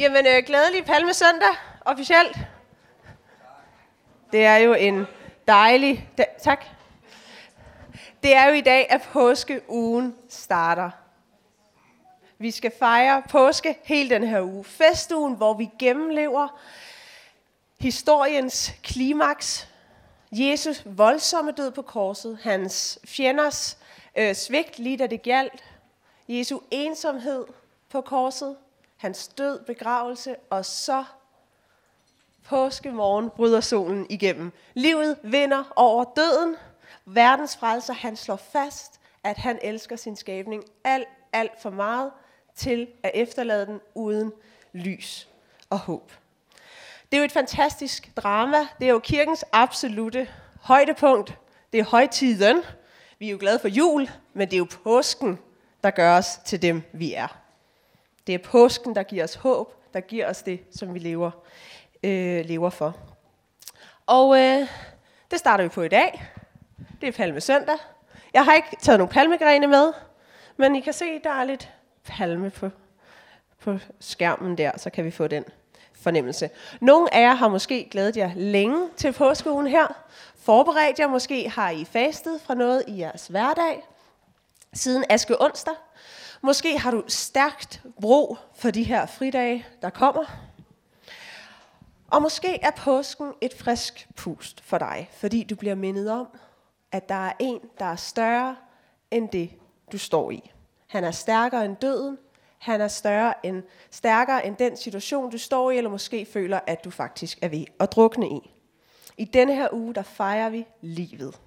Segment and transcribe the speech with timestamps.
[0.00, 2.36] Jamen, øh, glædelig palmesøndag, officielt.
[4.32, 5.06] Det er jo en
[5.48, 6.08] dejlig...
[6.18, 6.64] Da- tak.
[8.22, 10.90] Det er jo i dag, at påskeugen starter.
[12.38, 14.64] Vi skal fejre påske hele den her uge.
[14.64, 16.60] Festugen, hvor vi gennemlever
[17.80, 19.68] historiens klimaks.
[20.32, 22.38] Jesus voldsomme død på korset.
[22.42, 23.78] Hans fjenders
[24.16, 25.64] øh, svigt, lige da det galt.
[26.28, 27.44] Jesu ensomhed
[27.90, 28.56] på korset
[29.00, 31.04] hans død, begravelse, og så
[32.44, 34.52] påskemorgen bryder solen igennem.
[34.74, 36.56] Livet vinder over døden.
[37.04, 42.12] Verdens frelser, han slår fast, at han elsker sin skabning alt, alt for meget
[42.54, 44.32] til at efterlade den uden
[44.72, 45.28] lys
[45.70, 46.12] og håb.
[47.10, 48.58] Det er jo et fantastisk drama.
[48.78, 50.28] Det er jo kirkens absolute
[50.60, 51.38] højdepunkt.
[51.72, 52.62] Det er højtiden.
[53.18, 55.38] Vi er jo glade for jul, men det er jo påsken,
[55.84, 57.40] der gør os til dem, vi er.
[58.30, 61.30] Det er påsken, der giver os håb, der giver os det, som vi lever,
[62.02, 62.96] øh, lever for.
[64.06, 64.68] Og øh,
[65.30, 66.24] det starter vi på i dag.
[67.00, 67.76] Det er palme søndag.
[68.34, 69.92] Jeg har ikke taget nogle palmegrene med,
[70.56, 71.70] men I kan se, der er lidt
[72.04, 72.70] palme på,
[73.60, 75.44] på skærmen der, så kan vi få den
[75.92, 76.50] fornemmelse.
[76.80, 79.86] Nogle af jer har måske glædet jer længe til påskeugen her.
[80.36, 83.82] Forberedt jer, måske har I fastet fra noget i jeres hverdag.
[84.72, 85.74] Siden aske onsdag,
[86.42, 90.24] Måske har du stærkt brug for de her fridage, der kommer.
[92.10, 96.26] Og måske er påsken et frisk pust for dig, fordi du bliver mindet om,
[96.92, 98.56] at der er en, der er større
[99.10, 99.50] end det,
[99.92, 100.52] du står i.
[100.86, 102.18] Han er stærkere end døden.
[102.58, 106.84] Han er større end, stærkere end den situation, du står i, eller måske føler, at
[106.84, 108.54] du faktisk er ved at drukne i.
[109.16, 111.40] I denne her uge, der fejrer vi livet.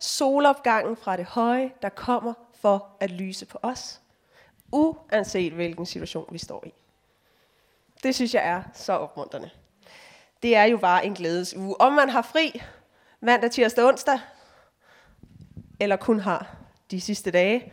[0.00, 4.01] Solopgangen fra det høje, der kommer for at lyse på os
[4.72, 6.72] uanset hvilken situation vi står i.
[8.02, 9.50] Det synes jeg er så opmuntrende.
[10.42, 11.80] Det er jo bare en glædes uge.
[11.80, 12.62] Om man har fri
[13.20, 14.18] mandag, tirsdag, onsdag,
[15.80, 16.56] eller kun har
[16.90, 17.72] de sidste dage,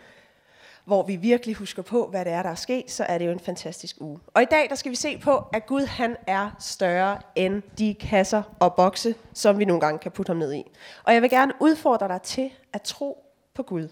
[0.85, 3.31] hvor vi virkelig husker på, hvad det er, der er sket, så er det jo
[3.31, 4.19] en fantastisk uge.
[4.33, 7.93] Og i dag, der skal vi se på, at Gud han er større end de
[7.93, 10.63] kasser og bokse, som vi nogle gange kan putte ham ned i.
[11.03, 13.89] Og jeg vil gerne udfordre dig til at tro på Gud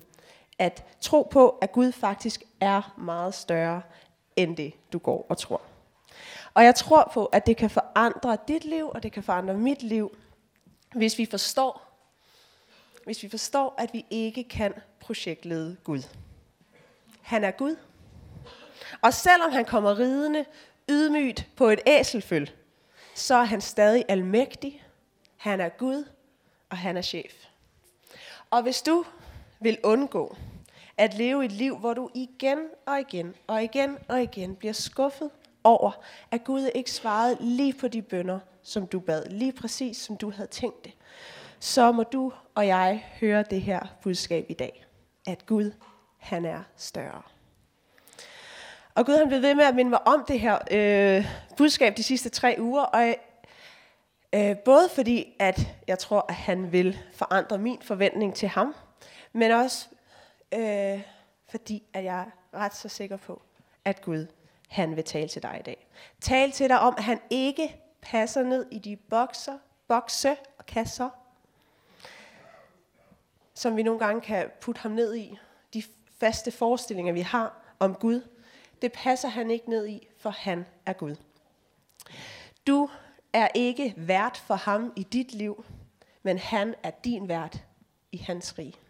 [0.59, 3.81] at tro på, at Gud faktisk er meget større
[4.35, 5.62] end det, du går og tror.
[6.53, 9.84] Og jeg tror på, at det kan forandre dit liv, og det kan forandre mit
[9.84, 10.18] liv,
[10.95, 11.88] hvis vi forstår,
[13.06, 16.03] hvis vi forstår, at vi ikke kan projektlede Gud.
[17.22, 17.75] Han er Gud.
[19.01, 20.45] Og selvom han kommer ridende
[20.89, 22.51] ydmygt på et æselføl,
[23.16, 24.84] så er han stadig almægtig.
[25.38, 26.06] Han er Gud,
[26.69, 27.34] og han er chef.
[28.50, 29.06] Og hvis du
[29.59, 30.35] vil undgå
[30.97, 35.29] at leve et liv, hvor du igen og igen og igen og igen bliver skuffet
[35.63, 35.91] over,
[36.31, 40.31] at Gud ikke svarede lige på de bønder, som du bad, lige præcis som du
[40.31, 40.94] havde tænkt det,
[41.59, 44.85] så må du og jeg høre det her budskab i dag,
[45.28, 45.72] at Gud,
[46.18, 47.22] han er større.
[48.95, 51.25] Og Gud han blev ved med at minde mig om det her øh,
[51.57, 53.16] budskab de sidste tre uger, og
[54.35, 58.75] øh, både fordi, at jeg tror, at han vil forandre min forventning til ham,
[59.38, 59.88] men også
[60.53, 61.02] øh,
[61.50, 63.42] fordi at jeg er ret så sikker på,
[63.86, 64.28] at Gud
[64.70, 65.88] han vil tale til dig i dag.
[66.22, 71.09] Tal til dig om, at han ikke passer ned i de bokser, bokse og kasser,
[73.53, 75.38] som vi nogle gange kan putte ham ned i.
[75.74, 75.84] De
[76.19, 78.22] faste forestillinger, vi har om Gud,
[78.81, 81.16] det passer han ikke ned i, for han er Gud.
[82.68, 82.90] Du
[83.34, 85.66] er ikke vært for ham i dit liv,
[86.24, 87.64] men han er din vært
[88.12, 88.87] i hans rige.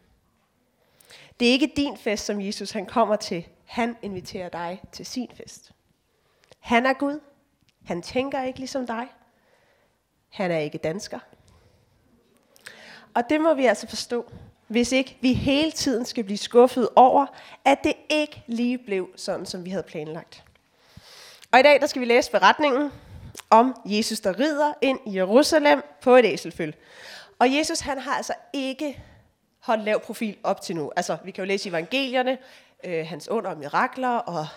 [1.40, 3.48] Det er ikke din fest, som Jesus han kommer til.
[3.66, 5.72] Han inviterer dig til sin fest.
[6.60, 7.20] Han er Gud.
[7.86, 9.08] Han tænker ikke ligesom dig.
[10.30, 11.20] Han er ikke dansker.
[13.14, 14.32] Og det må vi altså forstå,
[14.68, 17.26] hvis ikke vi hele tiden skal blive skuffet over,
[17.66, 20.44] at det ikke lige blev sådan, som vi havde planlagt.
[21.52, 22.92] Og i dag der skal vi læse beretningen
[23.50, 26.76] om Jesus, der rider ind i Jerusalem på et æselføl.
[27.40, 29.04] Og Jesus han har altså ikke
[29.68, 30.92] holdt lav profil op til nu.
[30.96, 32.38] Altså, vi kan jo læse evangelierne,
[32.84, 34.48] øh, hans under og mirakler, og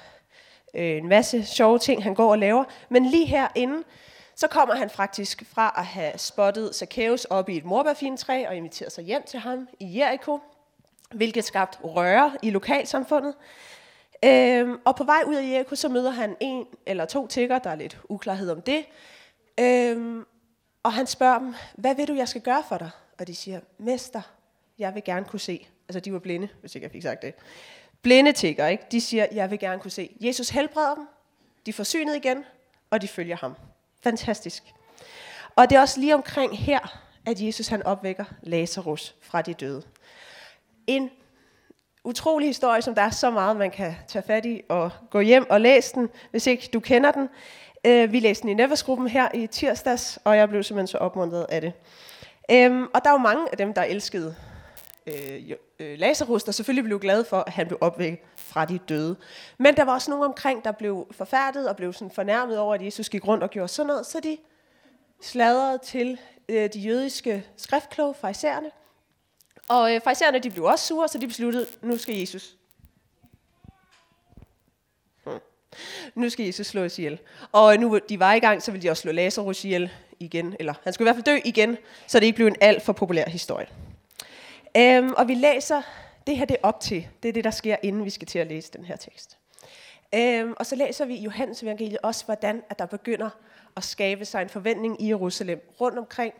[0.75, 2.65] øh, en masse sjove ting, han går og laver.
[2.89, 3.83] Men lige herinde,
[4.37, 8.93] så kommer han faktisk fra at have spottet Zacchaeus op i et morbærfintræ og inviteret
[8.93, 10.41] sig hjem til ham i Jericho,
[11.15, 13.35] hvilket skabt røre i lokalsamfundet.
[14.25, 17.71] Øhm, og på vej ud af Jericho, så møder han en eller to tigger, der
[17.71, 18.85] er lidt uklarhed om det.
[19.61, 20.25] Øhm,
[20.83, 22.91] og han spørger dem, hvad vil du, jeg skal gøre for dig?
[23.19, 24.23] Og de siger, mester,
[24.81, 25.67] jeg vil gerne kunne se.
[25.89, 27.35] Altså, de var blinde, hvis ikke jeg fik sagt det.
[28.03, 28.85] Blinde tigger, ikke?
[28.93, 30.17] De siger, jeg vil gerne kunne se.
[30.21, 31.09] Jesus helbreder dem.
[31.67, 32.45] De får synet igen.
[32.91, 33.55] og de følger ham.
[34.03, 34.63] Fantastisk.
[35.57, 39.83] Og det er også lige omkring her, at Jesus han opvækker Lazarus fra de døde.
[40.87, 41.11] En
[42.05, 45.51] utrolig historie, som der er så meget, man kan tage fat i og gå hjem
[45.51, 47.29] og læse den, hvis ikke du kender den.
[47.85, 51.47] Øh, vi læste den i Neversgruppen her i tirsdags, og jeg blev simpelthen så opmuntret
[51.49, 51.73] af det.
[52.51, 54.37] Øhm, og der er jo mange af dem, der elskede
[55.07, 59.17] øh, øh, Lazarus, der selvfølgelig blev glad for, at han blev opvækket fra de døde.
[59.59, 62.83] Men der var også nogen omkring, der blev forfærdet og blev sådan fornærmet over, at
[62.83, 64.39] Jesus gik rundt og gjorde sådan noget, så de
[65.21, 66.19] sladrede til
[66.49, 68.71] øh, de jødiske skriftkloge, farisæerne.
[69.69, 72.57] Og øh, farisæerne, de blev også sure, så de besluttede, nu skal Jesus.
[75.25, 75.39] Hmm.
[76.15, 77.19] Nu skal Jesus slås ihjel.
[77.53, 80.57] Og nu de var i gang, så ville de også slå Lazarus ihjel igen.
[80.59, 81.77] Eller han skulle i hvert fald dø igen,
[82.07, 83.67] så det ikke blev en alt for populær historie.
[84.77, 85.83] Øhm, og vi læser,
[86.27, 88.39] det her det er op til, det er det, der sker, inden vi skal til
[88.39, 89.39] at læse den her tekst.
[90.15, 93.31] Øhm, og så læser vi i Johannes evangeliet også, hvordan at der begynder
[93.77, 95.75] at skabe sig en forventning i Jerusalem.
[95.81, 96.35] Rundt omkring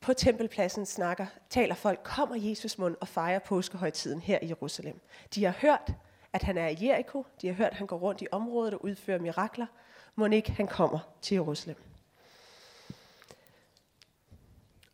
[0.00, 5.00] på tempelpladsen snakker, taler folk, kommer Jesus mund og fejrer påskehøjtiden her i Jerusalem.
[5.34, 5.92] De har hørt,
[6.32, 7.26] at han er i Jericho.
[7.42, 9.66] De har hørt, at han går rundt i området og udfører mirakler.
[10.14, 11.76] Må ikke han kommer til Jerusalem.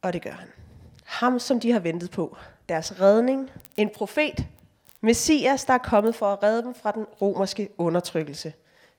[0.02, 0.63] Og det gør han.
[1.14, 2.36] Ham, som de har ventet på.
[2.68, 3.50] Deres redning.
[3.76, 4.46] En profet.
[5.00, 8.52] Messias, der er kommet for at redde dem fra den romerske undertrykkelse,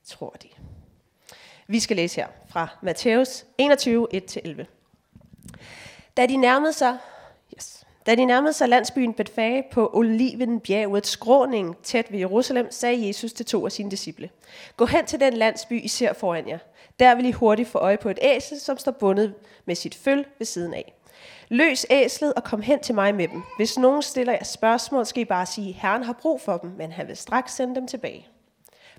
[0.06, 0.47] tror de.
[1.67, 4.65] Vi skal læse her fra Matthæus 21, 1-11.
[6.17, 6.97] Da de nærmede sig,
[7.57, 13.33] yes, da de nærmede sig landsbyen Betfage på Olivenbjergets skråning tæt ved Jerusalem, sagde Jesus
[13.33, 14.29] til to af sine disciple,
[14.77, 16.59] Gå hen til den landsby, I ser foran jer.
[17.00, 19.33] Der vil I hurtigt få øje på et æsel, som står bundet
[19.65, 20.94] med sit føl ved siden af.
[21.50, 23.44] Løs æslet og kom hen til mig med dem.
[23.57, 26.92] Hvis nogen stiller jer spørgsmål, skal I bare sige, Herren har brug for dem, men
[26.92, 28.27] han vil straks sende dem tilbage.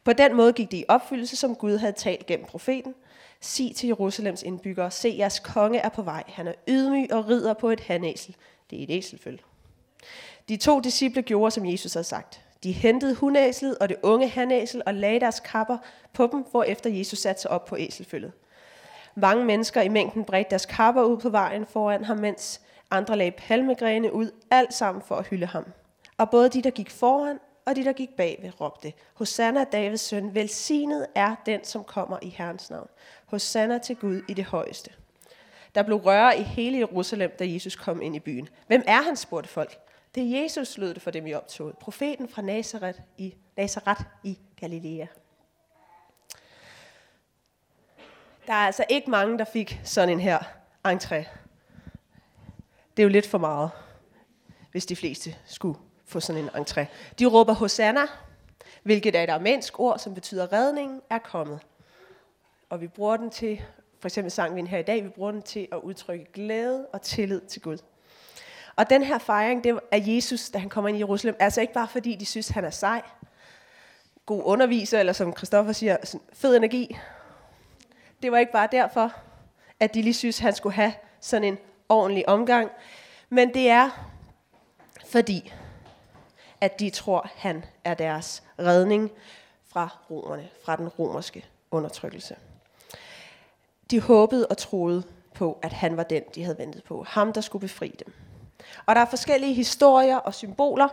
[0.04, 2.94] På den måde gik det i opfyldelse, som Gud havde talt gennem profeten.
[3.40, 6.22] Sig til Jerusalems indbyggere, se jeres konge er på vej.
[6.26, 8.36] Han er ydmyg og rider på et hanæsel.
[8.70, 9.40] Det er et æselføl.
[10.48, 12.40] De to disciple gjorde, som Jesus havde sagt.
[12.62, 15.78] De hentede hundæslet og det unge hanæsel og lagde deres kapper
[16.12, 18.32] på dem, efter Jesus satte sig op på æselfølget.
[19.18, 22.60] Mange mennesker i mængden bredte deres kapper ud på vejen foran ham, mens
[22.90, 25.64] andre lagde palmegrene ud, alt sammen for at hylde ham.
[26.18, 30.34] Og både de, der gik foran og de, der gik bagved, råbte, Hosanna, Davids søn,
[30.34, 32.88] velsignet er den, som kommer i Herrens navn.
[33.26, 34.90] Hosanna til Gud i det højeste.
[35.74, 38.48] Der blev røre i hele Jerusalem, da Jesus kom ind i byen.
[38.66, 39.78] Hvem er han, spurgte folk.
[40.14, 41.78] Det er Jesus, lød det for dem i optoget.
[41.78, 45.06] Profeten fra Nazareth i, Nazareth i Galilea.
[48.46, 50.38] Der er altså ikke mange, der fik sådan en her
[50.86, 51.16] entré.
[52.96, 53.70] Det er jo lidt for meget,
[54.72, 56.84] hvis de fleste skulle få sådan en entré.
[57.18, 58.00] De råber Hosanna,
[58.82, 61.60] hvilket er et armensk ord, som betyder redningen er kommet.
[62.70, 63.62] Og vi bruger den til,
[64.00, 67.02] for eksempel sang vi her i dag, vi bruger den til at udtrykke glæde og
[67.02, 67.78] tillid til Gud.
[68.76, 71.72] Og den her fejring det er Jesus, da han kommer ind i Jerusalem, altså ikke
[71.72, 73.02] bare fordi de synes, han er sej,
[74.26, 75.96] god underviser, eller som Christoffer siger,
[76.32, 76.96] fed energi.
[78.26, 79.12] Det var ikke bare derfor,
[79.80, 81.58] at de lige synes, han skulle have sådan en
[81.88, 82.70] ordentlig omgang.
[83.28, 83.90] Men det er
[85.06, 85.52] fordi,
[86.60, 89.10] at de tror, han er deres redning
[89.68, 92.36] fra romerne, fra den romerske undertrykkelse.
[93.90, 95.02] De håbede og troede
[95.34, 97.04] på, at han var den, de havde ventet på.
[97.08, 98.12] Ham, der skulle befri dem.
[98.86, 100.88] Og der er forskellige historier og symboler,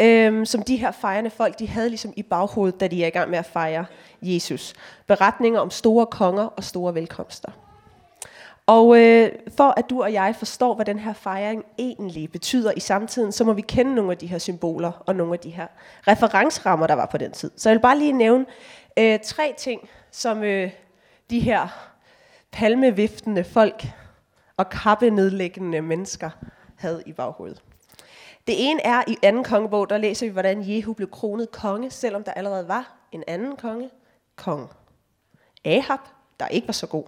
[0.00, 3.10] øhm, som de her fejrende folk, de havde ligesom i baghovedet, da de er i
[3.10, 3.86] gang med at fejre
[4.22, 4.74] Jesus.
[5.06, 7.50] Beretninger om store konger og store velkomster.
[8.66, 12.80] Og øh, for at du og jeg forstår, hvad den her fejring egentlig betyder i
[12.80, 15.66] samtiden, så må vi kende nogle af de her symboler og nogle af de her
[16.08, 17.50] referencerammer, der var på den tid.
[17.56, 18.46] Så jeg vil bare lige nævne
[18.98, 20.70] øh, tre ting, som øh,
[21.30, 21.68] de her
[22.52, 23.86] palmeviftende folk
[24.56, 26.30] og kappenedlæggende mennesker
[26.76, 27.62] havde i baghovedet.
[28.46, 32.24] Det ene er i anden kongebog, der læser vi, hvordan Jehu blev kronet konge, selvom
[32.24, 33.90] der allerede var en anden konge,
[34.36, 34.70] kong
[35.64, 36.00] Ahab,
[36.40, 37.04] der ikke var så god.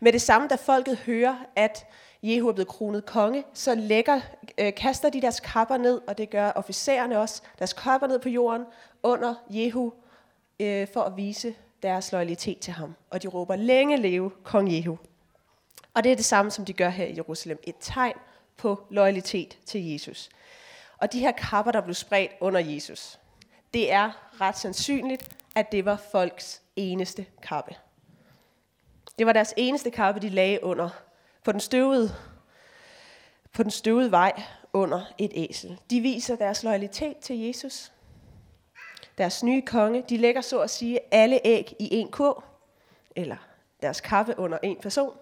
[0.00, 1.86] Med det samme, da folket hører, at
[2.22, 4.20] Jehu er blevet kronet konge, så lægger,
[4.58, 8.28] øh, kaster de deres kapper ned, og det gør officererne også, deres kapper ned på
[8.28, 8.66] jorden
[9.02, 9.92] under Jehu,
[10.60, 12.94] øh, for at vise deres loyalitet til ham.
[13.10, 14.98] Og de råber, længe leve kong Jehu.
[15.94, 17.58] Og det er det samme, som de gør her i Jerusalem.
[17.64, 18.14] Et tegn
[18.56, 20.28] på loyalitet til Jesus.
[20.98, 23.18] Og de her kapper, der blev spredt under Jesus,
[23.74, 24.10] det er
[24.40, 27.74] ret sandsynligt, at det var folks eneste kappe.
[29.18, 30.88] Det var deres eneste kappe, de lagde under
[31.44, 32.14] på den støvede,
[33.52, 35.80] på den støvede vej under et æsel.
[35.90, 37.92] De viser deres loyalitet til Jesus.
[39.18, 42.44] Deres nye konge, de lægger så at sige alle æg i en kurv,
[43.16, 43.36] eller
[43.82, 45.16] deres kappe under en person.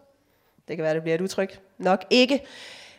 [0.69, 1.61] Det kan være, det bliver et udtryk.
[1.79, 2.47] Nok ikke.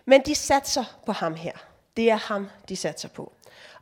[0.06, 1.54] Men de satser på ham her.
[1.98, 3.34] Det er ham, de satser på.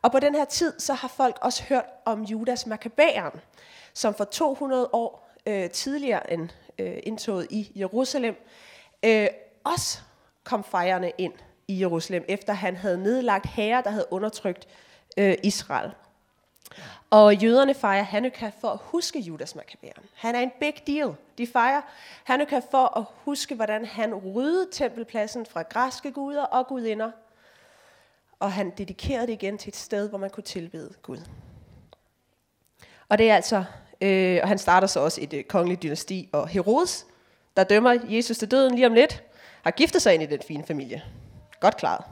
[0.02, 3.40] Og på den her tid, så har folk også hørt om Judas Maccabæeren,
[3.94, 6.50] som for 200 år øh, tidligere end
[6.80, 8.36] øh, indtoget i Jerusalem,
[9.06, 9.28] øh,
[9.64, 10.00] også
[10.44, 11.34] kom fejrende ind
[11.68, 14.68] i Jerusalem, efter han havde nedlagt herrer, der havde undertrykt
[15.18, 15.92] øh, Israel.
[17.14, 20.04] Og jøderne fejrer Hanukkah for at huske Judas Maccabæren.
[20.14, 21.16] Han er en big deal.
[21.38, 21.82] De fejrer
[22.24, 27.12] Hanukkah for at huske, hvordan han ryddede tempelpladsen fra græske guder og gudinder.
[28.40, 31.18] Og han dedikerede det igen til et sted, hvor man kunne tilbede Gud.
[33.10, 33.64] Og det er altså,
[34.02, 37.06] øh, og han starter så også et øh, kongeligt dynasti, og Herodes,
[37.58, 39.24] der dømmer Jesus til døden lige om lidt,
[39.64, 41.04] har giftet sig ind i den fine familie.
[41.60, 42.06] Godt klaret.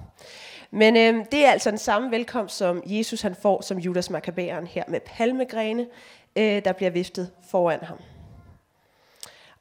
[0.72, 4.68] Men øh, det er altså den samme velkomst, som Jesus han får som Judas Maccabæren
[4.68, 5.88] her med palmegrene,
[6.36, 7.98] øh, der bliver viftet foran ham.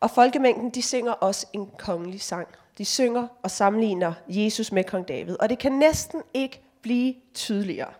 [0.01, 2.49] Og folkemængden, de synger også en kongelig sang.
[2.79, 5.37] De synger og sammenligner Jesus med kong David.
[5.41, 7.93] Og det kan næsten ikke blive tydeligere.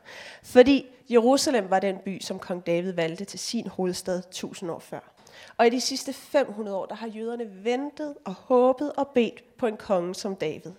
[0.43, 5.10] Fordi Jerusalem var den by, som kong David valgte til sin hovedstad tusind år før.
[5.57, 9.67] Og i de sidste 500 år, der har jøderne ventet og håbet og bedt på
[9.67, 10.73] en konge som David,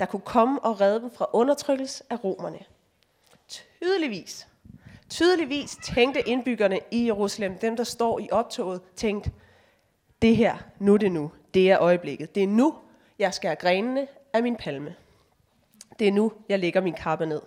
[0.00, 2.58] der kunne komme og redde dem fra undertrykkelse af romerne.
[3.48, 4.48] Tydeligvis,
[5.08, 9.30] tydeligvis tænkte indbyggerne i Jerusalem, dem der står i optoget, tænkte,
[10.22, 12.34] det her, nu er det nu, det er øjeblikket.
[12.34, 12.74] Det er nu,
[13.18, 14.94] jeg skal grenene af min palme.
[15.98, 17.40] Det er nu, jeg lægger min kappe ned.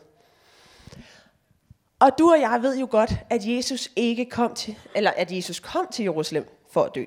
[1.99, 5.59] Og du og jeg ved jo godt, at Jesus ikke kom til, eller at Jesus
[5.59, 7.05] kom til Jerusalem for at dø.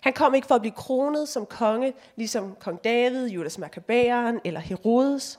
[0.00, 4.60] Han kom ikke for at blive kronet som konge, ligesom kong David, Judas Maccabæeren eller
[4.60, 5.38] Herodes.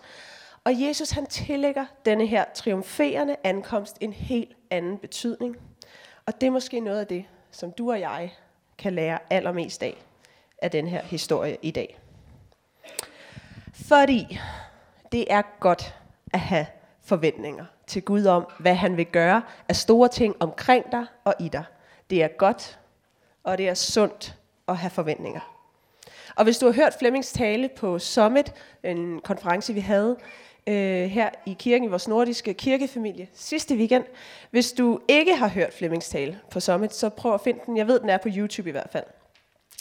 [0.63, 5.57] Og Jesus han tillægger denne her triumferende ankomst en helt anden betydning.
[6.25, 8.33] Og det er måske noget af det, som du og jeg
[8.77, 10.03] kan lære allermest af,
[10.61, 11.99] af den her historie i dag.
[13.73, 14.39] Fordi
[15.11, 15.95] det er godt
[16.33, 16.65] at have
[17.01, 21.47] forventninger til Gud om, hvad han vil gøre af store ting omkring dig og i
[21.47, 21.63] dig.
[22.09, 22.79] Det er godt,
[23.43, 24.35] og det er sundt
[24.67, 25.55] at have forventninger.
[26.35, 28.53] Og hvis du har hørt Flemmings tale på Summit,
[28.83, 30.17] en konference vi havde
[30.67, 34.03] øh, her i kirken, i vores nordiske kirkefamilie sidste weekend.
[34.51, 37.77] Hvis du ikke har hørt Flemmings tale på Summit, så prøv at finde den.
[37.77, 39.03] Jeg ved, den er på YouTube i hvert fald.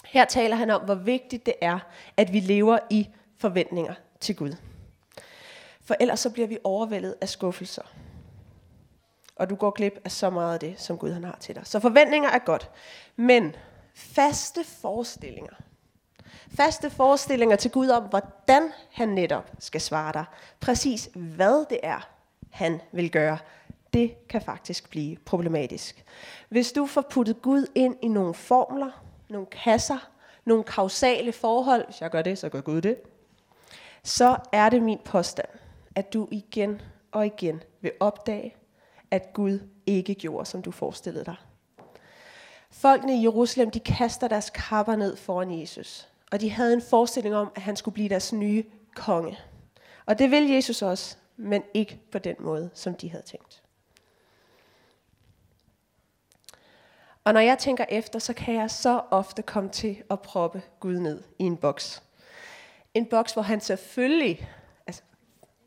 [0.04, 1.78] Her taler han om, hvor vigtigt det er,
[2.16, 4.54] at vi lever i forventninger til Gud.
[5.84, 7.82] For ellers så bliver vi overvældet af skuffelser.
[9.38, 11.66] Og du går glip af så meget af det, som Gud han har til dig.
[11.66, 12.70] Så forventninger er godt.
[13.16, 13.56] Men
[13.94, 15.52] faste forestillinger.
[16.56, 20.24] Faste forestillinger til Gud om, hvordan han netop skal svare dig.
[20.60, 22.08] Præcis hvad det er,
[22.50, 23.38] han vil gøre.
[23.92, 26.04] Det kan faktisk blive problematisk.
[26.48, 30.10] Hvis du får puttet Gud ind i nogle formler, nogle kasser,
[30.44, 32.96] nogle kausale forhold, hvis jeg gør det, så gør Gud det,
[34.02, 35.48] så er det min påstand,
[35.94, 36.80] at du igen
[37.12, 38.54] og igen vil opdage,
[39.10, 41.36] at Gud ikke gjorde, som du forestillede dig.
[42.70, 46.08] Folkene i Jerusalem, de kaster deres kapper ned foran Jesus.
[46.32, 49.38] Og de havde en forestilling om, at han skulle blive deres nye konge.
[50.06, 53.62] Og det vil Jesus også, men ikke på den måde, som de havde tænkt.
[57.24, 60.98] Og når jeg tænker efter, så kan jeg så ofte komme til at proppe Gud
[60.98, 62.02] ned i en boks.
[62.94, 64.48] En boks, hvor han selvfølgelig,
[64.86, 65.02] altså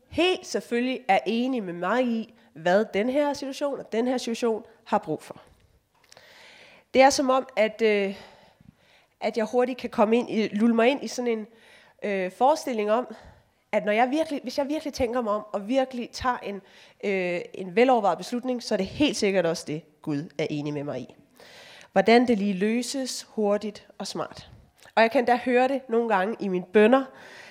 [0.08, 4.64] helt selvfølgelig er enig med mig i, hvad den her situation og den her situation
[4.84, 5.40] har brug for.
[6.94, 8.16] Det er som om, at, øh,
[9.20, 11.46] at jeg hurtigt kan komme ind, i, lulle mig ind i sådan en
[12.02, 13.14] øh, forestilling om,
[13.72, 16.60] at når jeg virkelig, hvis jeg virkelig tænker mig om, og virkelig tager en,
[17.04, 20.84] øh, en velovervejet beslutning, så er det helt sikkert også det, Gud er enig med
[20.84, 21.14] mig i.
[21.92, 24.50] Hvordan det lige løses hurtigt og smart.
[24.94, 27.04] Og jeg kan da høre det nogle gange i mine bønder,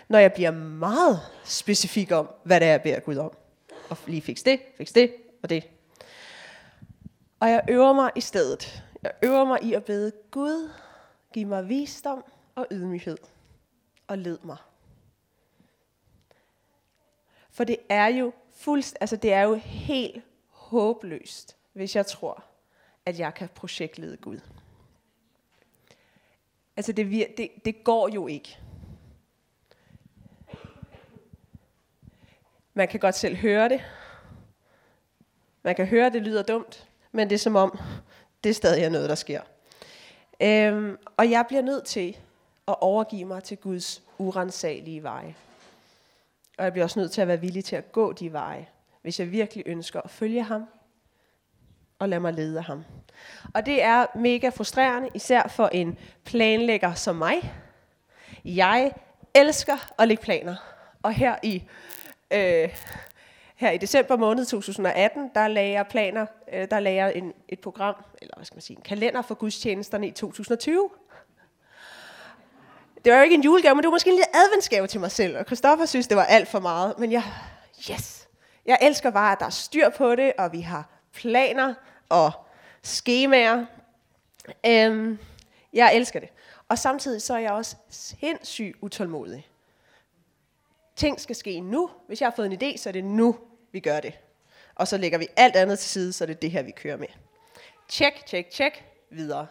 [0.08, 3.32] når jeg bliver meget specifik om, hvad det er, jeg beder Gud om.
[3.92, 5.70] Og lige fikse det, fikse det og det.
[7.40, 8.84] Og jeg øver mig i stedet.
[9.04, 10.72] Jeg øver mig i at bede Gud,
[11.34, 12.24] giv mig visdom
[12.56, 13.18] og ydmyghed.
[14.08, 14.58] Og led mig.
[17.50, 22.44] For det er jo fuldst, altså det er jo helt håbløst, hvis jeg tror,
[23.06, 24.40] at jeg kan projektlede Gud.
[26.78, 28.60] Altså det, det, det går jo ikke.
[32.74, 33.82] Man kan godt selv høre det.
[35.64, 37.80] Man kan høre, at det lyder dumt, men det er som om,
[38.44, 39.42] det er stadig noget, der sker.
[40.42, 42.18] Øhm, og jeg bliver nødt til
[42.68, 45.36] at overgive mig til Guds urensagelige veje.
[46.58, 48.68] Og jeg bliver også nødt til at være villig til at gå de veje,
[49.02, 50.66] hvis jeg virkelig ønsker at følge ham
[52.00, 52.84] og lade mig lede af ham.
[53.54, 57.54] Og det er mega frustrerende, især for en planlægger som mig.
[58.46, 58.92] Jeg
[59.36, 60.56] elsker at lægge planer.
[61.04, 61.64] Og her i,
[62.34, 62.70] øh,
[63.56, 67.60] her i december måned 2018, der lagde jeg planer, øh, der lagde jeg en, et
[67.60, 70.90] program, eller hvad skal man sige, en kalender for gudstjenesterne i 2020.
[73.06, 75.12] Det var jo ikke en julegave, men det var måske en lille adventsgave til mig
[75.12, 75.38] selv.
[75.38, 77.00] Og Christoffer synes, det var alt for meget.
[77.00, 77.24] Men jeg,
[77.92, 78.28] yes,
[78.66, 81.74] jeg elsker bare, at der er styr på det, og vi har planer
[82.10, 82.32] og
[82.84, 83.66] skemaer.
[84.66, 85.20] Øhm,
[85.74, 86.30] jeg elsker det.
[86.70, 89.48] Og samtidig så er jeg også sindssygt utålmodig.
[90.96, 91.90] Ting skal ske nu.
[92.08, 93.38] Hvis jeg har fået en idé, så er det nu,
[93.72, 94.20] vi gør det.
[94.76, 96.98] Og så lægger vi alt andet til side, så det er det her, vi kører
[96.98, 97.08] med.
[97.88, 99.48] Tjek, tjek, tjek, videre.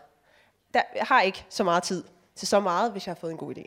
[0.75, 2.05] Der, jeg har ikke så meget tid
[2.35, 3.65] til så meget, hvis jeg har fået en god idé.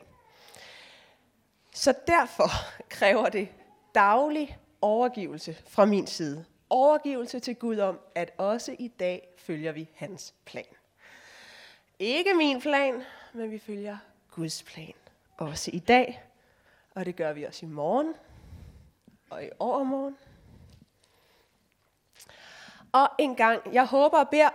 [1.74, 2.50] Så derfor
[2.90, 3.50] kræver det
[3.96, 6.46] daglig overgivelse fra min side.
[6.70, 10.66] Overgivelse til Gud om, at også i dag følger vi hans plan.
[12.00, 13.04] Ikke min plan,
[13.34, 13.98] men vi følger
[14.32, 14.94] Guds plan.
[15.38, 16.24] Også i dag,
[16.96, 18.14] og det gør vi også i morgen,
[19.30, 20.18] og i overmorgen.
[22.92, 24.50] Og en gang, jeg håber og beder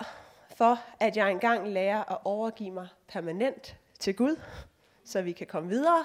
[0.56, 4.40] for, at jeg engang lærer at overgive mig permanent til Gud,
[5.04, 6.04] så vi kan komme videre,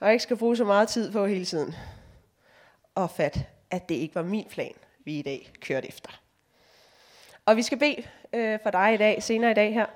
[0.00, 1.74] og ikke skal bruge så meget tid på hele tiden
[2.94, 3.38] og fat,
[3.70, 4.74] at det ikke var min plan,
[5.04, 6.10] vi i dag kørte efter.
[7.46, 9.86] Og vi skal bede øh, for dig i dag, senere i dag her,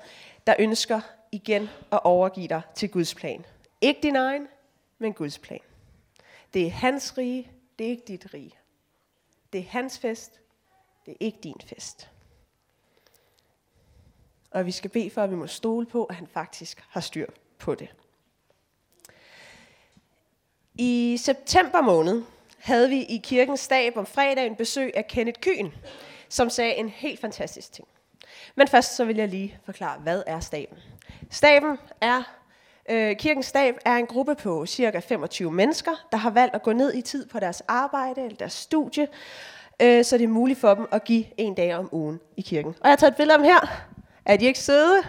[0.47, 1.01] der ønsker
[1.31, 3.45] igen at overgive dig til Guds plan.
[3.81, 4.47] Ikke din egen,
[4.97, 5.59] men Guds plan.
[6.53, 8.55] Det er hans rige, det er ikke dit rige.
[9.53, 10.39] Det er hans fest,
[11.05, 12.09] det er ikke din fest.
[14.51, 17.27] Og vi skal bede for, at vi må stole på, at han faktisk har styr
[17.59, 17.95] på det.
[20.73, 22.23] I september måned
[22.57, 25.71] havde vi i kirkens stab om fredagen besøg af Kenneth Kyn,
[26.29, 27.87] som sagde en helt fantastisk ting.
[28.55, 30.77] Men først så vil jeg lige forklare, hvad er staben?
[31.31, 32.23] Staben er,
[32.89, 36.73] øh, kirkens stab er en gruppe på cirka 25 mennesker, der har valgt at gå
[36.73, 39.07] ned i tid på deres arbejde eller deres studie,
[39.81, 42.69] øh, så det er muligt for dem at give en dag om ugen i kirken.
[42.69, 43.85] Og jeg har taget et billede om her.
[44.25, 45.03] Er de ikke søde?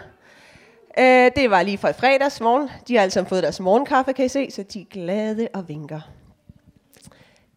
[0.99, 2.69] Øh, det var lige fra fredags morgen.
[2.87, 6.01] De har altså fået deres morgenkaffe, kan I se, så de er glade og vinker.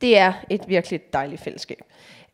[0.00, 1.82] Det er et virkelig dejligt fællesskab.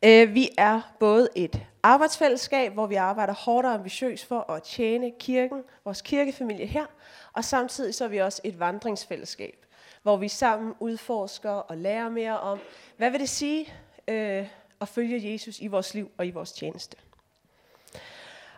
[0.04, 5.12] Øh, vi er både et arbejdsfællesskab, hvor vi arbejder hårdt og ambitiøst for at tjene
[5.18, 6.86] kirken, vores kirkefamilie her,
[7.32, 9.66] og samtidig så er vi også et vandringsfællesskab,
[10.02, 12.58] hvor vi sammen udforsker og lærer mere om,
[12.96, 13.72] hvad vil det sige
[14.08, 14.46] øh,
[14.80, 16.96] at følge Jesus i vores liv og i vores tjeneste.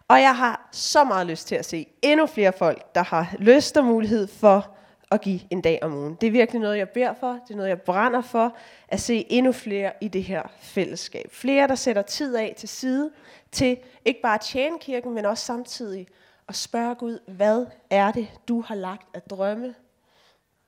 [0.08, 3.76] Og jeg har så meget lyst til at se endnu flere folk, der har lyst
[3.76, 4.77] og mulighed for
[5.10, 6.14] at give en dag om ugen.
[6.20, 7.32] Det er virkelig noget, jeg beder for.
[7.32, 8.56] Det er noget, jeg brænder for.
[8.88, 11.30] At se endnu flere i det her fællesskab.
[11.32, 13.10] Flere, der sætter tid af til side
[13.52, 16.06] til ikke bare at tjene kirken, men også samtidig
[16.48, 19.74] at spørge Gud, hvad er det, du har lagt af drømme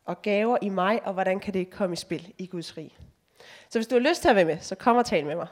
[0.04, 2.96] og gaver i mig, og hvordan kan det komme i spil i Guds rig.
[3.68, 5.46] Så hvis du har lyst til at være med, så kom og tal med mig.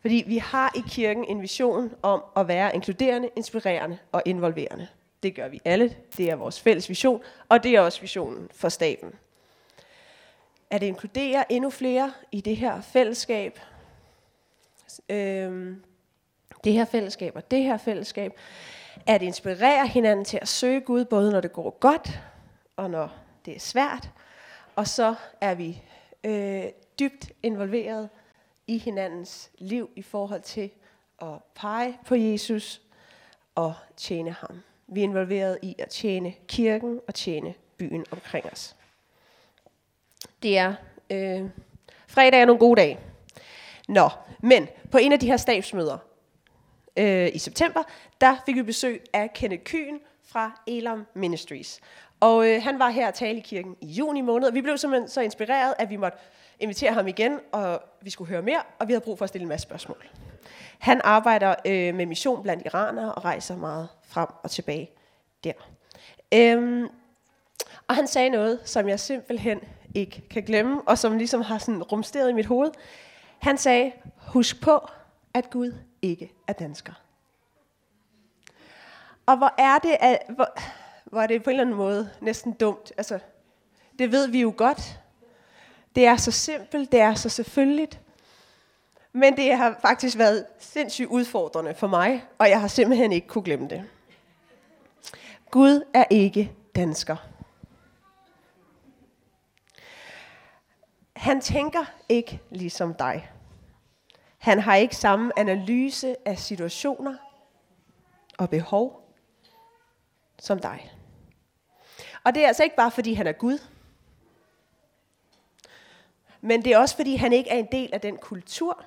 [0.00, 4.88] Fordi vi har i kirken en vision om at være inkluderende, inspirerende og involverende.
[5.22, 5.96] Det gør vi alle.
[6.16, 9.14] Det er vores fælles vision, og det er også visionen for staten.
[10.70, 13.60] At inkludere endnu flere i det her fællesskab,
[15.08, 15.84] øhm,
[16.64, 18.32] det her fællesskab og det her fællesskab,
[19.06, 22.20] at inspirere hinanden til at søge Gud, både når det går godt
[22.76, 24.10] og når det er svært.
[24.76, 25.82] Og så er vi
[26.24, 26.64] øh,
[27.00, 28.08] dybt involveret
[28.66, 30.70] i hinandens liv i forhold til
[31.22, 32.80] at pege på Jesus
[33.54, 34.62] og tjene ham.
[34.88, 38.76] Vi er involveret i at tjene kirken og tjene byen omkring os.
[40.42, 40.74] Det er
[41.10, 41.44] øh,
[42.06, 42.98] fredag er nogle gode dage.
[43.88, 44.08] Nå,
[44.42, 45.98] men på en af de her stabsmøder
[46.96, 47.82] øh, i september,
[48.20, 51.80] der fik vi besøg af Kenneth Kyn fra Elam Ministries.
[52.20, 54.78] Og øh, han var her at tale i kirken i juni måned, og vi blev
[54.78, 56.18] simpelthen så inspireret, at vi måtte
[56.60, 59.42] invitere ham igen, og vi skulle høre mere, og vi havde brug for at stille
[59.42, 60.08] en masse spørgsmål.
[60.78, 64.90] Han arbejder øh, med mission blandt iranere og rejser meget frem og tilbage
[65.44, 65.52] der.
[66.34, 66.88] Øhm,
[67.88, 69.60] og han sagde noget, som jeg simpelthen
[69.94, 72.70] ikke kan glemme, og som ligesom har sådan rumsteret i mit hoved.
[73.38, 74.88] Han sagde, husk på,
[75.34, 76.92] at Gud ikke er dansker.
[79.26, 80.48] Og hvor er det, at, hvor,
[81.04, 82.92] hvor er det på en eller anden måde næsten dumt.
[82.96, 83.18] Altså,
[83.98, 85.00] det ved vi jo godt.
[85.94, 88.00] Det er så simpelt, det er så selvfølgeligt.
[89.18, 93.44] Men det har faktisk været sindssygt udfordrende for mig, og jeg har simpelthen ikke kunne
[93.44, 93.84] glemme det.
[95.50, 97.16] Gud er ikke dansker.
[101.16, 103.30] Han tænker ikke ligesom dig.
[104.38, 107.16] Han har ikke samme analyse af situationer
[108.38, 109.14] og behov
[110.38, 110.92] som dig.
[112.24, 113.58] Og det er altså ikke bare, fordi han er Gud.
[116.40, 118.84] Men det er også, fordi han ikke er en del af den kultur,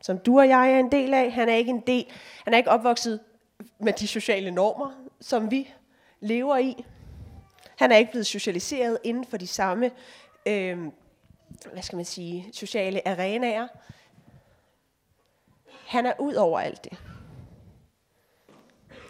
[0.00, 1.32] som du og jeg er en del af.
[1.32, 2.06] Han er ikke en del,
[2.44, 3.20] han er ikke opvokset
[3.78, 5.74] med de sociale normer, som vi
[6.20, 6.84] lever i.
[7.76, 9.90] Han er ikke blevet socialiseret inden for de samme,
[10.46, 10.78] øh,
[11.72, 13.68] hvad skal man sige, sociale arenaer.
[15.86, 16.98] Han er ud over alt det.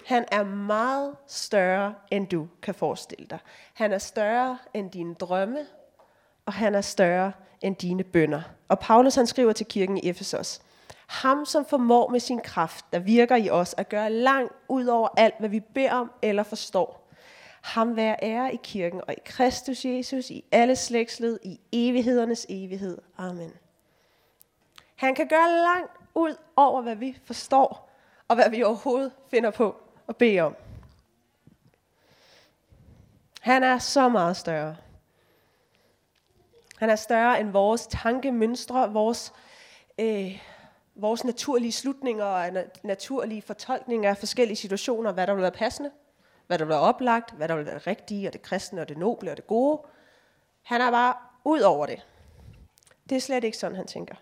[0.06, 3.38] Han er meget større, end du kan forestille dig.
[3.74, 5.66] Han er større end dine drømme,
[6.46, 8.42] og han er større end dine bønder.
[8.68, 10.60] Og Paulus han skriver til kirken i Efesos,
[11.08, 15.08] ham som formår med sin kraft, der virker i os, at gøre langt ud over
[15.16, 17.08] alt, hvad vi beder om eller forstår.
[17.62, 22.98] Ham være ære i kirken og i Kristus Jesus, i alle slægtsled, i evighedernes evighed.
[23.18, 23.52] Amen.
[24.96, 27.90] Han kan gøre langt ud over, hvad vi forstår,
[28.28, 29.76] og hvad vi overhovedet finder på
[30.08, 30.56] at bede om.
[33.40, 34.76] Han er så meget større.
[36.78, 39.32] Han er større end vores tankemønstre, vores,
[39.98, 40.42] øh,
[40.98, 42.50] vores naturlige slutninger og
[42.82, 45.90] naturlige fortolkninger af forskellige situationer, hvad der vil være passende,
[46.46, 48.88] hvad der vil være oplagt, hvad der vil være det rigtige og det kristne og
[48.88, 49.82] det noble og det gode.
[50.62, 52.06] Han er bare ud over det.
[53.08, 54.14] Det er slet ikke sådan, han tænker.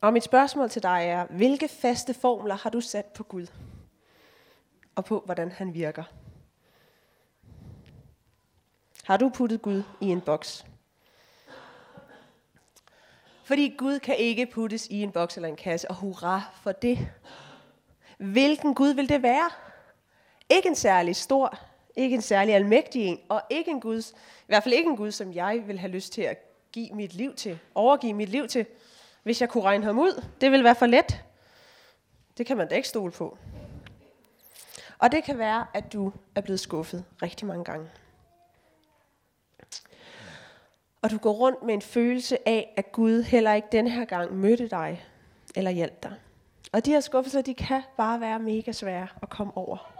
[0.00, 3.46] Og mit spørgsmål til dig er, hvilke faste formler har du sat på Gud?
[4.94, 6.04] Og på, hvordan han virker?
[9.04, 10.66] Har du puttet Gud i en boks?
[13.44, 16.98] Fordi Gud kan ikke puttes i en boks eller en kasse, og hurra for det.
[18.18, 19.50] Hvilken Gud vil det være?
[20.50, 21.58] Ikke en særlig stor,
[21.96, 25.10] ikke en særlig almægtig en, og ikke en Gud, i hvert fald ikke en Gud,
[25.10, 26.38] som jeg vil have lyst til at
[26.72, 28.66] give mit liv til, overgive mit liv til,
[29.22, 30.24] hvis jeg kunne regne ham ud.
[30.40, 31.24] Det vil være for let.
[32.38, 33.38] Det kan man da ikke stole på.
[34.98, 37.88] Og det kan være, at du er blevet skuffet rigtig mange gange.
[41.04, 44.36] Og du går rundt med en følelse af, at Gud heller ikke den her gang
[44.36, 45.04] mødte dig
[45.56, 46.14] eller hjalp dig.
[46.72, 49.92] Og de her skuffelser, de kan bare være mega svære at komme over.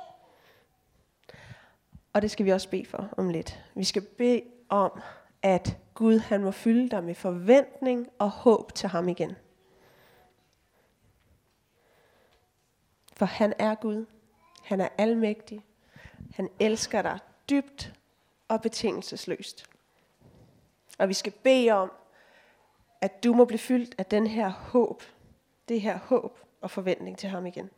[2.12, 3.64] Og det skal vi også bede for om lidt.
[3.74, 5.00] Vi skal bede om,
[5.42, 9.36] at Gud han må fylde dig med forventning og håb til ham igen.
[13.16, 14.06] For han er Gud.
[14.62, 15.64] Han er almægtig.
[16.34, 17.18] Han elsker dig
[17.50, 17.92] dybt
[18.48, 19.73] og betingelsesløst.
[20.98, 21.92] Og vi skal bede om,
[23.00, 25.02] at du må blive fyldt af den her håb,
[25.68, 27.70] det her håb og forventning til ham igen.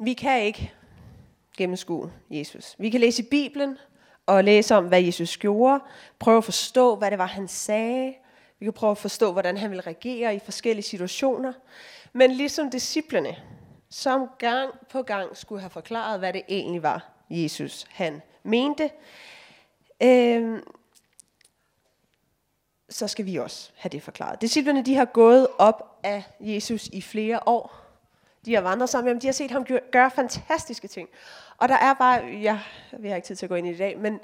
[0.00, 0.72] Vi kan ikke
[1.56, 2.74] gennemskue Jesus.
[2.78, 3.78] Vi kan læse i Bibelen
[4.26, 5.80] og læse om, hvad Jesus gjorde,
[6.18, 8.14] prøve at forstå, hvad det var, han sagde.
[8.58, 11.52] Vi kan prøve at forstå, hvordan han ville reagere i forskellige situationer.
[12.12, 13.36] Men ligesom disciplene,
[13.90, 18.90] som gang på gang skulle have forklaret, hvad det egentlig var, Jesus han mente,
[20.02, 20.62] øh,
[22.88, 24.40] så skal vi også have det forklaret.
[24.40, 27.86] Disciplerne de har gået op af Jesus i flere år.
[28.44, 29.20] De har vandret sammen med ham.
[29.20, 31.08] De har set ham gøre fantastiske ting.
[31.56, 32.60] Og der er bare, ja,
[32.98, 34.20] vi har ikke tid til at gå ind i det i dag, men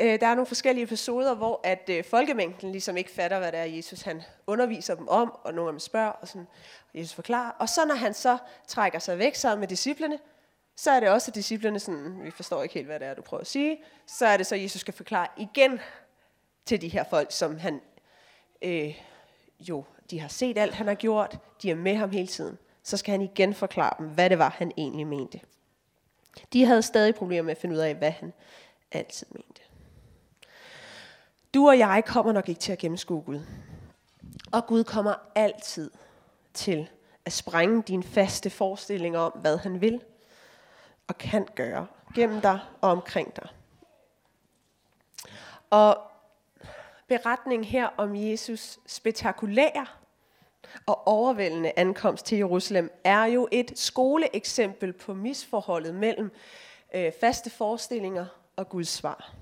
[0.00, 3.60] øh, der er nogle forskellige episoder, hvor at øh, folkemængden ligesom ikke fatter, hvad det
[3.60, 6.46] er, Jesus han underviser dem om, og nogle af dem spørger, og sådan,
[6.92, 7.50] og Jesus forklarer.
[7.50, 10.18] Og så når han så trækker sig væk sammen med disciplene,
[10.76, 13.22] så er det også, at disciplerne sådan, vi forstår ikke helt, hvad det er, du
[13.22, 15.80] prøver at sige, så er det så, at Jesus skal forklare igen
[16.66, 17.80] til de her folk, som han
[18.62, 19.00] øh,
[19.60, 22.58] jo, de har set alt, han har gjort, de er med ham hele tiden.
[22.82, 25.40] Så skal han igen forklare dem, hvad det var, han egentlig mente.
[26.52, 28.32] De havde stadig problemer med at finde ud af, hvad han
[28.92, 29.62] altid mente.
[31.54, 33.40] Du og jeg kommer nok ikke til at gennemskue Gud.
[34.52, 35.90] Og Gud kommer altid
[36.54, 36.88] til
[37.24, 40.00] at sprænge dine faste forestillinger om, hvad han vil
[41.10, 43.48] og kan gøre gennem dig og omkring dig.
[45.70, 45.98] Og
[47.08, 49.86] beretningen her om Jesus spektakulære
[50.86, 56.32] og overvældende ankomst til Jerusalem er jo et skoleeksempel på misforholdet mellem
[56.94, 59.34] øh, faste forestillinger og Guds svar.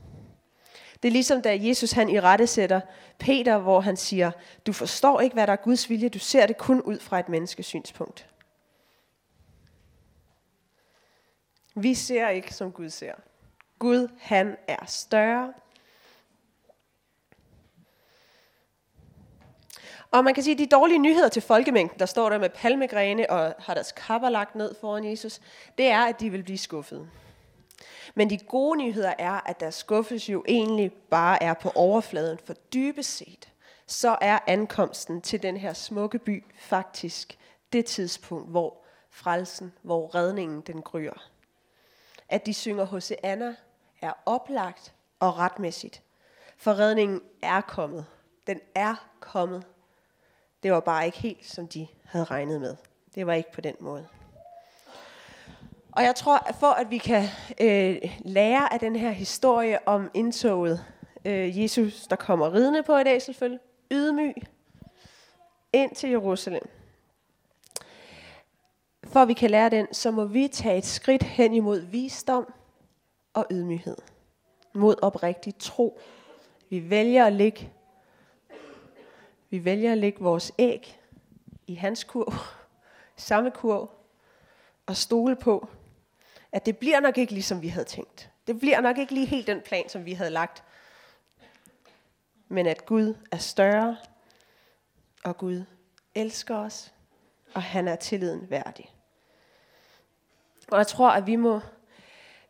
[1.03, 2.81] Det er ligesom da Jesus han i rette sætter
[3.19, 4.31] Peter, hvor han siger,
[4.67, 7.29] du forstår ikke, hvad der er Guds vilje, du ser det kun ud fra et
[7.29, 8.29] menneskesynspunkt.
[11.83, 13.15] Vi ser ikke, som Gud ser.
[13.79, 15.53] Gud, han er større.
[20.11, 23.31] Og man kan sige, at de dårlige nyheder til folkemængden, der står der med palmegrene
[23.31, 25.41] og har deres kapper lagt ned foran Jesus,
[25.79, 27.11] det er, at de vil blive skuffet.
[28.15, 32.53] Men de gode nyheder er, at deres skuffelse jo egentlig bare er på overfladen, for
[32.53, 33.49] dybest set,
[33.87, 37.39] så er ankomsten til den her smukke by faktisk
[37.73, 41.31] det tidspunkt, hvor frelsen, hvor redningen den gryer.
[42.29, 43.55] At de synger Hosanna,
[44.03, 46.03] er oplagt og retmæssigt.
[46.57, 48.07] For redningen er kommet.
[48.47, 49.65] Den er kommet.
[50.63, 52.77] Det var bare ikke helt, som de havde regnet med.
[53.15, 54.07] Det var ikke på den måde.
[55.93, 57.25] Og jeg tror, at for at vi kan
[57.61, 60.85] øh, lære af den her historie om indtoget,
[61.25, 63.61] øh, Jesus, der kommer ridende på i dag selvfølgelig,
[63.91, 64.35] ydmyg,
[65.73, 66.69] ind til Jerusalem.
[69.05, 72.53] For at vi kan lære den, så må vi tage et skridt hen imod visdom
[73.35, 73.97] og ydmyghed.
[74.75, 76.01] Mod oprigtig tro.
[76.71, 77.73] Vi vælger at lægge,
[79.51, 81.01] vi vælger at lægge vores æg
[81.67, 82.35] i hans kurv,
[83.17, 83.91] samme kurv,
[84.87, 85.69] og stole på,
[86.53, 88.31] at det bliver nok ikke ligesom vi havde tænkt.
[88.47, 90.65] Det bliver nok ikke lige helt den plan, som vi havde lagt.
[92.49, 93.97] Men at Gud er større,
[95.25, 95.65] og Gud
[96.15, 96.93] elsker os,
[97.59, 98.95] og han er tilliden værdig.
[100.69, 101.61] Og jeg tror, at vi må,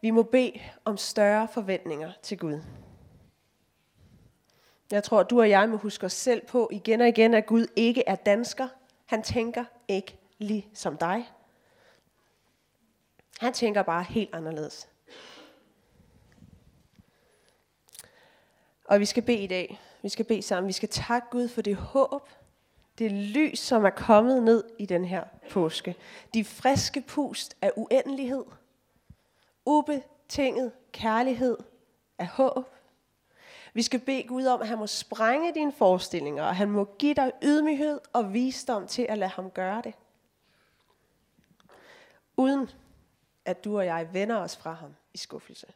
[0.01, 2.63] vi må bede om større forventninger til Gud.
[4.91, 7.47] Jeg tror, at du og jeg må huske os selv på igen og igen, at
[7.47, 8.69] Gud ikke er dansker.
[9.07, 11.33] Han tænker ikke lige som dig.
[13.41, 14.89] Han tænker bare helt anderledes.
[18.85, 19.81] Og vi skal bede i dag.
[20.03, 20.69] Vi skal bede sammen.
[20.69, 22.29] Vi skal takke Gud for det håb,
[22.99, 25.95] det lys, som er kommet ned i den her påske.
[26.35, 28.45] De friske pust af uendelighed.
[29.67, 31.57] Ubetinget kærlighed
[32.19, 32.67] af håb.
[33.75, 37.15] Vi skal bede Gud om, at han må sprænge dine forestillinger, og han må give
[37.15, 39.95] dig ydmyghed og visdom til at lade ham gøre det.
[42.37, 42.71] Uden
[43.45, 45.67] at du og jeg vender os fra ham i skuffelse.